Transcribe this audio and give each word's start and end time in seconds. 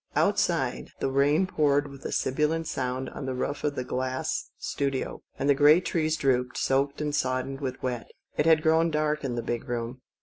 Outside 0.15 0.89
the 0.99 1.11
rain 1.11 1.45
poured 1.45 1.87
with 1.87 2.05
a 2.05 2.11
sibilant 2.11 2.65
sound 2.65 3.07
on 3.11 3.27
the 3.27 3.35
roof 3.35 3.63
of 3.63 3.75
the 3.75 3.83
glass 3.83 4.49
studio, 4.57 5.21
and 5.37 5.47
the 5.47 5.53
great 5.53 5.85
trees 5.85 6.17
drooped, 6.17 6.57
soaked 6.57 7.01
and 7.01 7.13
soddened 7.13 7.61
with 7.61 7.83
wet. 7.83 8.09
It 8.35 8.47
had 8.47 8.63
grown 8.63 8.89
dark 8.89 9.23
in 9.23 9.35
the 9.35 9.43
big 9.43 9.69
room. 9.69 10.01